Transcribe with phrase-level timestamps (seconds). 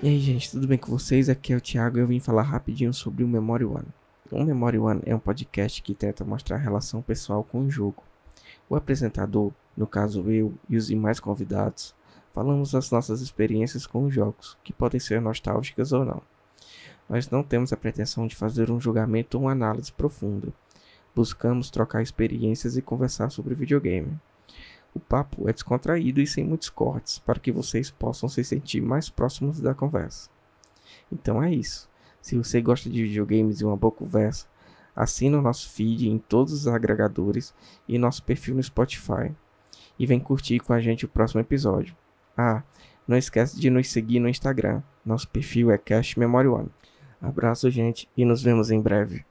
[0.00, 1.28] E aí, gente, tudo bem com vocês?
[1.28, 3.88] Aqui é o Thiago e eu vim falar rapidinho sobre o Memory One.
[4.30, 8.04] O Memory One é um podcast que tenta mostrar a relação pessoal com o jogo.
[8.70, 11.96] O apresentador, no caso eu e os demais convidados,
[12.32, 16.22] falamos das nossas experiências com os jogos, que podem ser nostálgicas ou não.
[17.08, 20.52] Nós não temos a pretensão de fazer um julgamento ou uma análise profunda.
[21.12, 24.16] Buscamos trocar experiências e conversar sobre videogame.
[24.94, 29.08] O papo é descontraído e sem muitos cortes, para que vocês possam se sentir mais
[29.08, 30.28] próximos da conversa.
[31.12, 31.88] Então é isso.
[32.20, 34.46] Se você gosta de videogames e uma boa conversa,
[34.94, 37.54] assina o nosso feed em todos os agregadores
[37.86, 39.32] e nosso perfil no Spotify.
[39.98, 41.96] E vem curtir com a gente o próximo episódio.
[42.36, 42.62] Ah,
[43.06, 44.82] não esquece de nos seguir no Instagram.
[45.04, 46.70] Nosso perfil é Cash Memory One.
[47.20, 49.24] Abraço, gente, e nos vemos em breve.